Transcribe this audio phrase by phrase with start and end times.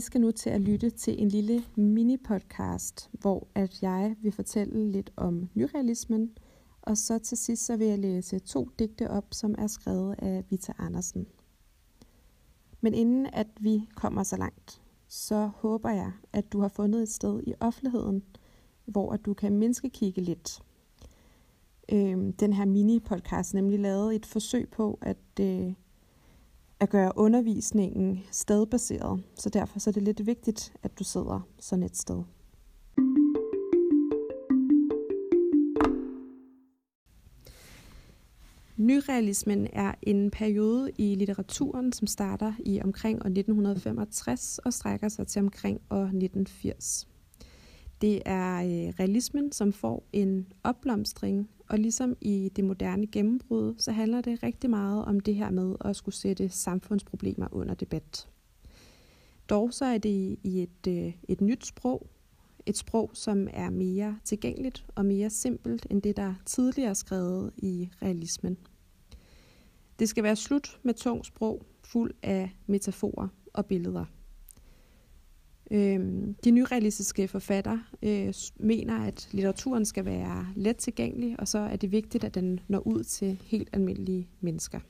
[0.00, 4.92] I skal nu til at lytte til en lille mini-podcast, hvor at jeg vil fortælle
[4.92, 6.30] lidt om nyrealismen,
[6.82, 10.44] og så til sidst så vil jeg læse to digte op, som er skrevet af
[10.50, 11.26] Vita Andersen.
[12.80, 17.12] Men inden at vi kommer så langt, så håber jeg, at du har fundet et
[17.12, 18.22] sted i offentligheden,
[18.84, 20.62] hvor at du kan mindske kigge lidt.
[21.92, 25.72] Øhm, den her mini-podcast nemlig lavet et forsøg på at øh,
[26.80, 31.82] at gøre undervisningen stedbaseret, så derfor så er det lidt vigtigt, at du sidder sådan
[31.82, 32.22] et sted.
[38.76, 45.26] Nyrealismen er en periode i litteraturen, som starter i omkring år 1965 og strækker sig
[45.26, 47.09] til omkring år 1980.
[48.00, 53.92] Det er øh, realismen, som får en opblomstring og ligesom i det moderne gennembrud, så
[53.92, 58.28] handler det rigtig meget om det her med at skulle sætte samfundsproblemer under debat.
[59.50, 62.06] Dog så er det i et, øh, et nyt sprog,
[62.66, 67.52] et sprog, som er mere tilgængeligt og mere simpelt end det, der tidligere er skrevet
[67.56, 68.58] i realismen.
[69.98, 74.04] Det skal være slut med tung sprog, fuld af metaforer og billeder.
[75.70, 76.00] Øh,
[76.44, 81.92] de nyrealistiske forfatter øh, mener, at litteraturen skal være let tilgængelig, og så er det
[81.92, 84.80] vigtigt, at den når ud til helt almindelige mennesker.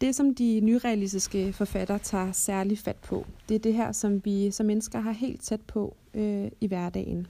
[0.00, 4.50] Det, som de nyrealistiske forfatter tager særlig fat på, det er det her, som vi
[4.50, 7.26] som mennesker har helt tæt på øh, i hverdagen.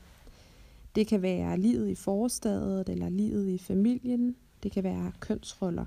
[0.95, 4.37] Det kan være livet i forstadet, eller livet i familien.
[4.63, 5.85] Det kan være kønsroller.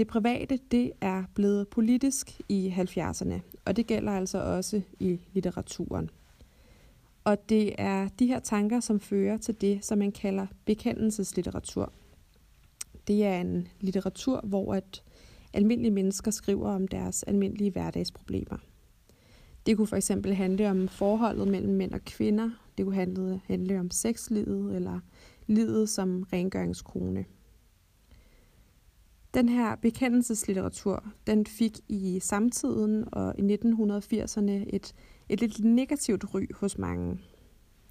[0.00, 3.34] Det private, det er blevet politisk i 70'erne,
[3.64, 6.10] og det gælder altså også i litteraturen.
[7.24, 11.92] Og det er de her tanker, som fører til det, som man kalder bekendelseslitteratur.
[13.06, 15.02] Det er en litteratur, hvor at
[15.52, 18.58] almindelige mennesker skriver om deres almindelige hverdagsproblemer.
[19.66, 22.50] Det kunne for eksempel handle om forholdet mellem mænd og kvinder.
[22.78, 25.00] Det kunne handle, handle om sexlivet eller
[25.46, 27.24] livet som rengøringskone.
[29.34, 34.94] Den her bekendelseslitteratur, den fik i samtiden og i 1980'erne et,
[35.28, 37.18] et lidt negativt ry hos mange.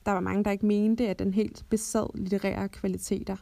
[0.05, 3.35] Der var mange, der ikke mente, at den helt besad litterære kvaliteter,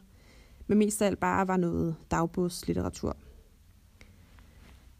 [0.66, 3.16] men mest af alt bare var noget dagbogslitteratur.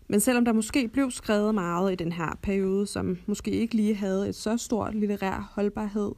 [0.08, 3.94] Men selvom der måske blev skrevet meget i den her periode, som måske ikke lige
[3.94, 6.12] havde et så stort litterær holdbarhed,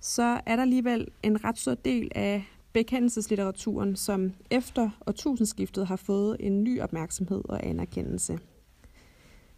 [0.00, 2.44] så er der alligevel en ret stor del af
[2.76, 8.38] bekendelseslitteraturen, som efter årtusindskiftet har fået en ny opmærksomhed og anerkendelse.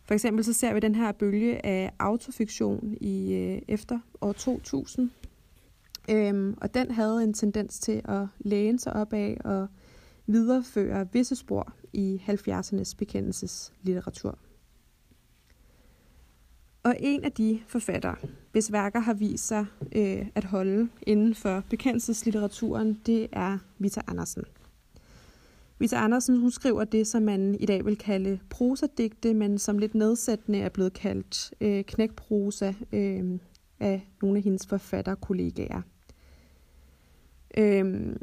[0.04, 5.10] For eksempel så ser vi den her bølge af autofiktion i øh, efter år 2000.
[6.10, 9.68] Øhm, og den havde en tendens til at læne sig op af og
[10.26, 14.38] videreføre visse spor i 70'ernes bekendelseslitteratur.
[16.88, 18.16] Og en af de forfattere,
[18.52, 24.44] hvis værker har vist sig øh, at holde inden for bekendelseslitteraturen, det er Vita Andersen.
[25.78, 29.94] Vita Andersen hun skriver det, som man i dag vil kalde prosadigte, men som lidt
[29.94, 33.38] nedsættende er blevet kaldt øh, knækprosa øh,
[33.80, 35.82] af nogle af hendes forfatterkollegaer.
[37.56, 38.16] Øh,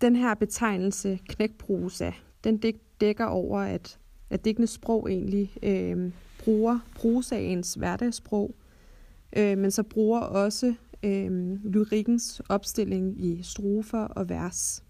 [0.00, 2.10] den her betegnelse knækprosa,
[2.44, 2.62] den
[3.00, 3.98] dækker over, at,
[4.30, 6.12] at digtenes sprog egentlig øh,
[6.44, 8.54] bruger prosaens hverdagssprog,
[9.36, 14.84] øh, men så bruger også øh, lyrikkens opstilling i strofer og vers.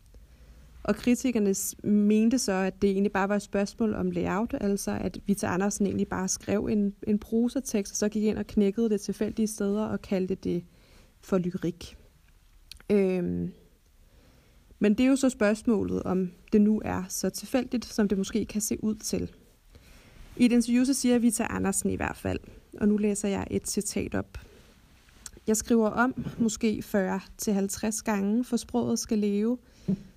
[0.83, 1.55] Og kritikerne
[1.91, 5.87] mente så, at det egentlig bare var et spørgsmål om layout, altså at Vita Andersen
[5.87, 9.85] egentlig bare skrev en, en prosatekst, og så gik ind og knækkede det tilfældige steder
[9.85, 10.65] og kaldte det
[11.21, 11.97] for lyrik.
[12.91, 13.53] Øhm,
[14.79, 18.47] men det er jo så spørgsmålet, om det nu er så tilfældigt, som det måske
[18.47, 19.31] kan se ud til.
[20.41, 22.39] I et interview så siger Vita Andersen i hvert fald,
[22.81, 24.39] og nu læser jeg et citat op.
[25.47, 29.59] Jeg skriver om måske 40-50 gange, for sproget skal leve,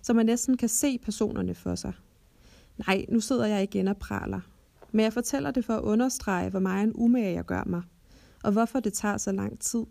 [0.02, 1.94] så man næsten kan se personerne for sig.
[2.88, 4.40] Nej, nu sidder jeg igen og praler.
[4.92, 7.82] Men jeg fortæller det for at understrege, hvor meget en umage jeg gør mig,
[8.44, 9.84] og hvorfor det tager så lang tid.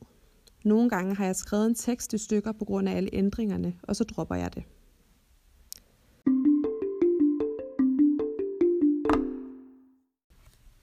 [0.64, 3.96] Nogle gange har jeg skrevet en tekst i stykker på grund af alle ændringerne, og
[3.96, 4.62] så dropper jeg det.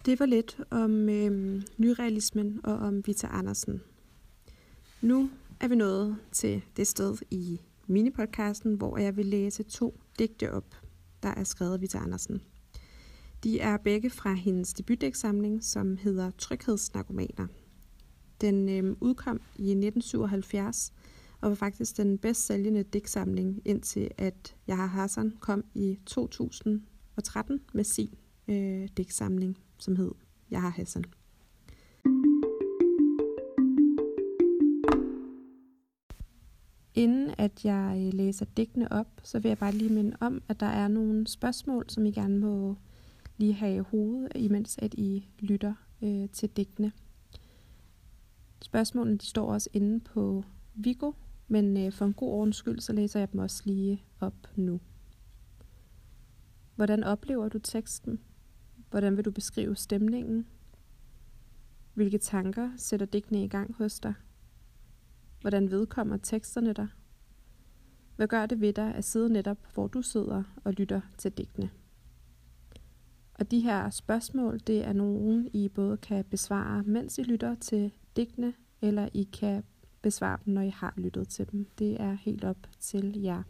[0.06, 3.82] Det var lidt om øh, nyrealismen og om Vita Andersen.
[5.02, 5.30] Nu
[5.60, 10.76] er vi nået til det sted i minipodcasten, hvor jeg vil læse to digte op,
[11.24, 12.42] der er skrevet af Vita Andersen.
[13.44, 17.48] De er begge fra hendes debutdæksamling, som hedder Tryghedsnarkomaner.
[18.42, 20.94] Den øh, udkom i 1977
[21.42, 27.84] og var faktisk den bedst sælgende digtsamling, indtil at Jaha Hassan kom i 2013 med
[27.84, 28.14] sin
[28.48, 30.12] øh, digtsamling som hed
[30.52, 31.04] Jeg har Hassan.
[36.96, 40.60] Inden at jeg øh, læser digtene op, så vil jeg bare lige minde om, at
[40.60, 42.76] der er nogle spørgsmål, som I gerne må
[43.38, 46.92] lige have i hovedet, imens at I lytter øh, til digtene.
[48.62, 50.44] Spørgsmålene de står også inde på
[50.74, 51.12] Vigo,
[51.48, 54.80] men øh, for en god ordens skyld, så læser jeg dem også lige op nu.
[56.76, 58.20] Hvordan oplever du teksten?
[58.90, 60.48] Hvordan vil du beskrive stemningen?
[61.94, 64.14] Hvilke tanker sætter digtene i gang hos dig?
[65.42, 66.88] Hvordan vedkommer teksterne dig?
[68.16, 71.70] Hvad gør det ved dig at sidde netop, hvor du sidder og lytter til digtene?
[73.34, 77.92] Og de her spørgsmål, det er nogen, I både kan besvare, mens I lytter til
[78.16, 79.64] digtene, eller I kan
[80.02, 81.68] besvare dem, når I har lyttet til dem.
[81.80, 83.44] Det er helt op til jer.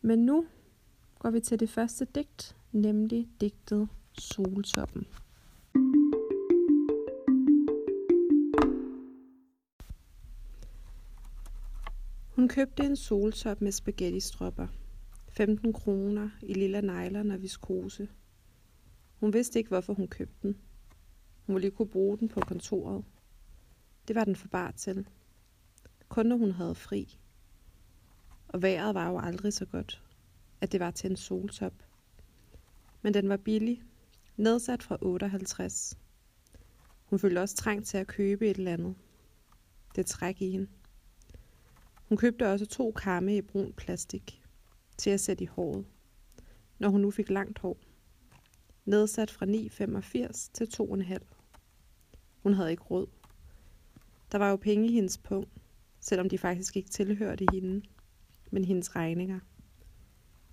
[0.00, 0.46] Men nu
[1.18, 3.88] går vi til det første digt, nemlig digtet
[4.18, 5.06] Soltoppen.
[12.34, 14.66] Hun købte en soltop med spaghetti-stropper.
[15.28, 18.08] 15 kroner i lilla nylon og viskose.
[19.20, 20.58] Hun vidste ikke, hvorfor hun købte den.
[21.46, 23.04] Hun ville ikke kunne bruge den på kontoret.
[24.08, 25.06] Det var den for bar til.
[26.08, 27.18] Kun når hun havde fri.
[28.48, 30.02] Og vejret var jo aldrig så godt,
[30.60, 31.74] at det var til en soltop.
[33.02, 33.82] Men den var billig,
[34.36, 35.98] nedsat fra 58.
[37.04, 38.94] Hun følte også trængt til at købe et eller andet.
[39.96, 40.66] Det træk i hende.
[42.08, 44.42] Hun købte også to kamme i brun plastik
[44.98, 45.86] til at sætte i håret,
[46.78, 47.76] når hun nu fik langt hår.
[48.84, 51.18] Nedsat fra 9,85 til 2,5.
[52.42, 53.06] Hun havde ikke råd.
[54.32, 55.48] Der var jo penge i hendes pung,
[56.00, 57.82] selvom de faktisk ikke tilhørte hende,
[58.50, 59.40] men hendes regninger.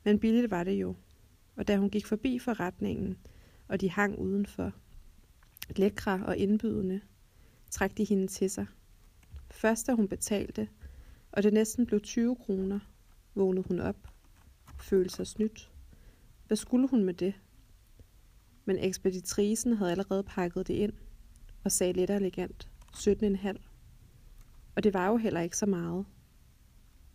[0.04, 0.96] Men billigt var det jo,
[1.56, 3.18] og da hun gik forbi forretningen,
[3.70, 4.74] og de hang udenfor,
[5.76, 7.02] lækre og indbydende,
[7.72, 8.66] trak de hende til sig.
[9.52, 10.70] Først da hun betalte,
[11.32, 12.80] og det næsten blev 20 kroner,
[13.36, 14.08] vågnede hun op,
[14.82, 15.72] følte sig snydt.
[16.48, 17.34] Hvad skulle hun med det?
[18.66, 20.94] Men ekspeditrisen havde allerede pakket det ind
[21.64, 23.54] og sagde lidt elegant 17,5.
[24.76, 26.06] Og det var jo heller ikke så meget.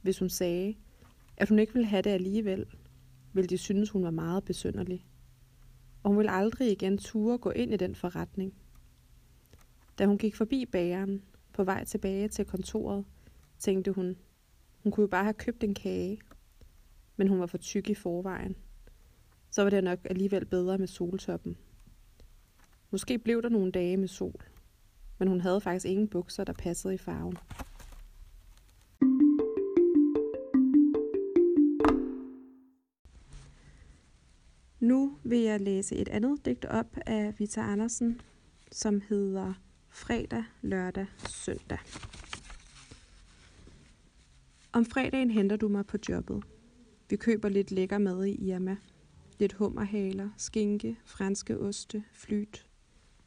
[0.02, 0.74] Hvis hun sagde,
[1.36, 2.66] at hun ikke ville have det alligevel,
[3.32, 5.06] ville de synes, hun var meget besynderlig.
[6.04, 8.54] Og hun ville aldrig igen ture gå ind i den forretning.
[9.98, 11.22] Da hun gik forbi bageren
[11.52, 13.04] på vej tilbage til kontoret,
[13.58, 14.16] tænkte hun.
[14.82, 16.20] Hun kunne jo bare have købt en kage.
[17.16, 18.56] Men hun var for tyk i forvejen.
[19.50, 21.56] Så var det nok alligevel bedre med soltoppen.
[22.90, 24.44] Måske blev der nogle dage med sol.
[25.18, 27.36] Men hun havde faktisk ingen bukser, der passede i farven.
[35.24, 38.20] Vil jeg læse et andet digt op af Vita Andersen,
[38.72, 39.54] som hedder
[39.88, 41.78] Fredag, lørdag, søndag.
[44.72, 46.42] Om fredagen henter du mig på jobbet.
[47.10, 48.76] Vi køber lidt lækker mad i Irma.
[49.38, 52.66] Lidt hummerhaler, skinke, franske oste, flyt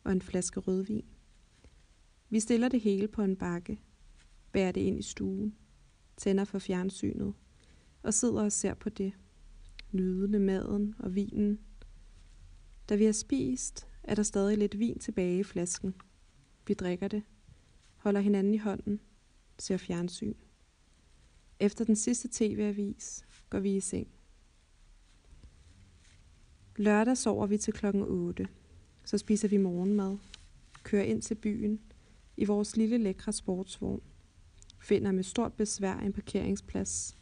[0.04, 1.06] og en flaske rødvin.
[2.30, 3.80] Vi stiller det hele på en bakke,
[4.52, 5.56] bærer det ind i stuen,
[6.18, 7.34] tænder for fjernsynet
[8.04, 9.14] og sidder og ser på det,
[9.92, 11.60] nydende maden og vinen.
[12.90, 15.96] Da vi har spist, er der stadig lidt vin tilbage i flasken.
[16.68, 17.24] Vi drikker det,
[17.96, 19.00] holder hinanden i hånden,
[19.60, 20.34] ser fjernsyn.
[21.60, 24.08] Efter den sidste tv-avis går vi i seng.
[26.76, 28.48] Lørdag sover vi til klokken 8.
[29.06, 30.18] Så spiser vi morgenmad,
[30.84, 31.80] kører ind til byen
[32.38, 34.02] i vores lille lækre sportsvogn,
[34.80, 37.18] finder med stort besvær en parkeringsplads,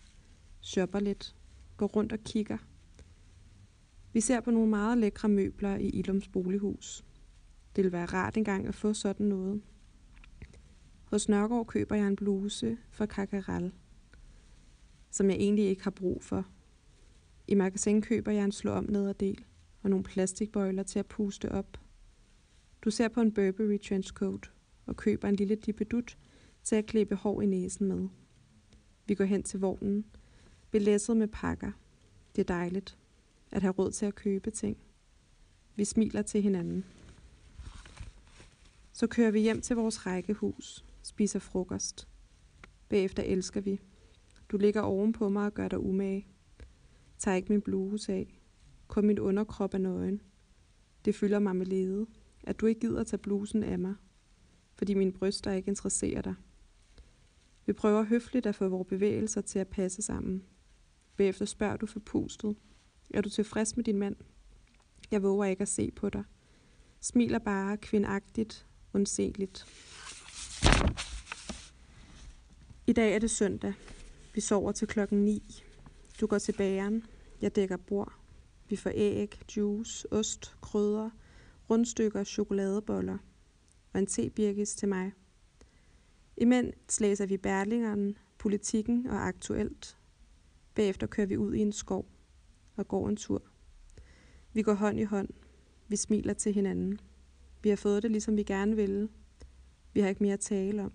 [0.61, 1.35] shopper lidt,
[1.77, 2.57] går rundt og kigger.
[4.15, 7.05] Vi ser på nogle meget lækre møbler i Ilums bolighus.
[7.75, 9.61] Det vil være rart engang at få sådan noget.
[11.03, 13.71] Hos Nørgaard køber jeg en bluse for Kakaral
[15.11, 16.45] som jeg egentlig ikke har brug for.
[17.47, 19.45] I magasin køber jeg en slå om nederdel
[19.81, 21.77] og nogle plastikbøjler til at puste op.
[22.81, 24.51] Du ser på en Burberry trenchcoat
[24.85, 26.17] og køber en lille dippedut
[26.63, 28.07] til at klippe hår i næsen med.
[29.05, 30.05] Vi går hen til vognen,
[30.71, 31.71] belæsset med pakker.
[32.35, 32.97] Det er dejligt
[33.55, 34.77] at have råd til at købe ting.
[35.75, 36.85] Vi smiler til hinanden.
[38.91, 42.07] Så kører vi hjem til vores rækkehus, spiser frokost.
[42.89, 43.81] Bagefter elsker vi,
[44.49, 46.27] du ligger ovenpå mig og gør dig umage.
[47.17, 48.41] Tag ikke min bluse af.
[48.87, 50.21] Kun min underkrop er nøgen.
[51.05, 52.05] Det fylder mig med lede,
[52.43, 53.95] at du ikke gider tage blusen af mig,
[54.73, 56.35] fordi mine bryster ikke interesserer dig.
[57.65, 60.43] Vi prøver høfligt at få vores bevægelser til at passe sammen.
[61.17, 62.55] Bagefter spørger du for pustet.
[63.13, 64.15] Er du tilfreds med din mand?
[65.11, 66.23] Jeg våger ikke at se på dig.
[66.99, 69.65] Smiler bare kvindagtigt, undseligt.
[72.87, 73.73] I dag er det søndag.
[74.33, 75.63] Vi sover til klokken 9.
[76.21, 77.03] Du går til bageren.
[77.41, 78.13] Jeg dækker bord.
[78.69, 81.09] Vi får æg, juice, ost, krydder,
[81.69, 83.17] rundstykker, chokoladeboller
[83.93, 85.11] og en tebirkis til mig.
[86.37, 89.97] Imens læser vi Berlingeren, Politikken og Aktuelt.
[90.75, 92.14] Bagefter kører vi ud i en skov
[92.75, 93.41] og går en tur.
[94.53, 95.29] Vi går hånd i hånd.
[95.87, 96.99] Vi smiler til hinanden.
[97.63, 99.09] Vi har fået det, ligesom vi gerne ville.
[99.93, 100.91] Vi har ikke mere at tale om.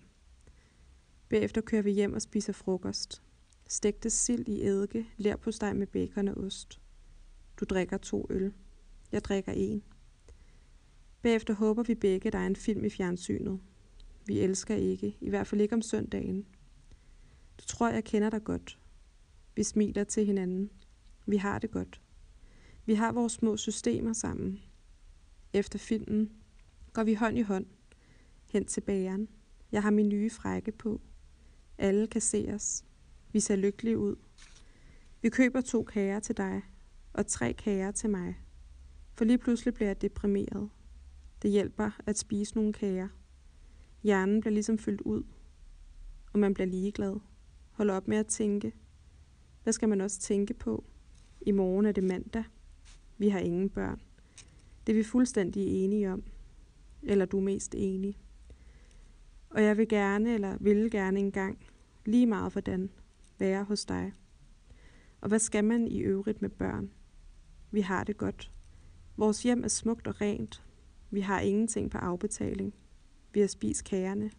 [1.28, 3.22] Bagefter kører vi hjem og spiser frokost.
[3.68, 6.80] Stegte sild i eddike, lær på steg med bacon og ost.
[7.60, 8.52] Du drikker to øl.
[9.12, 9.82] Jeg drikker en.
[11.22, 13.60] Bagefter håber vi begge, der er en film i fjernsynet.
[14.26, 16.46] Vi elsker ikke, i hvert fald ikke om søndagen.
[17.60, 18.78] Du tror, jeg kender dig godt.
[19.56, 20.70] Vi smiler til hinanden.
[21.30, 22.00] Vi har det godt.
[22.86, 24.60] Vi har vores små systemer sammen.
[25.52, 26.32] Efter filmen
[26.92, 27.66] går vi hånd i hånd
[28.52, 29.28] hen til bageren.
[29.72, 31.00] Jeg har min nye frække på.
[31.78, 32.84] Alle kan se os.
[33.32, 34.16] Vi ser lykkelige ud.
[35.22, 36.62] Vi køber to kager til dig,
[37.12, 38.40] og tre kager til mig.
[39.14, 40.70] For lige pludselig bliver jeg deprimeret.
[41.42, 43.08] Det hjælper at spise nogle kager.
[44.02, 45.22] Hjernen bliver ligesom fyldt ud,
[46.32, 47.16] og man bliver ligeglad.
[47.70, 48.72] Hold op med at tænke.
[49.62, 50.84] Hvad skal man også tænke på?
[51.40, 52.44] I morgen er det mandag.
[53.18, 54.00] Vi har ingen børn.
[54.86, 56.22] Det er vi fuldstændig enige om.
[57.02, 58.18] Eller du er mest enig.
[59.50, 61.58] Og jeg vil gerne, eller vil gerne engang,
[62.04, 62.90] lige meget hvordan,
[63.38, 64.12] være hos dig.
[65.20, 66.90] Og hvad skal man i øvrigt med børn?
[67.70, 68.52] Vi har det godt.
[69.16, 70.62] Vores hjem er smukt og rent.
[71.10, 72.74] Vi har ingenting på afbetaling.
[73.32, 74.30] Vi har spist kagerne.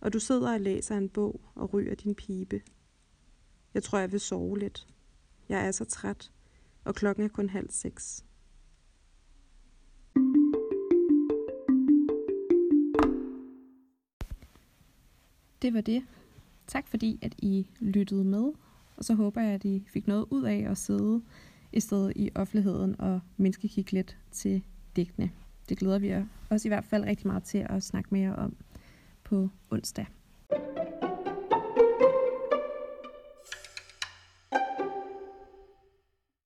[0.00, 2.62] Og du sidder og læser en bog og ryger din pibe.
[3.74, 4.86] Jeg tror, jeg vil sove lidt.
[5.48, 6.30] Jeg er så træt,
[6.84, 8.24] og klokken er kun halv seks.
[15.62, 16.02] Det var det.
[16.66, 18.52] Tak fordi, at I lyttede med,
[18.96, 21.22] og så håber jeg, at I fik noget ud af at sidde
[21.72, 24.62] i stedet i offentligheden og menneskekigge lidt til
[24.96, 25.30] digtene.
[25.68, 28.56] Det glæder vi os i hvert fald rigtig meget til at snakke mere om
[29.24, 30.06] på onsdag.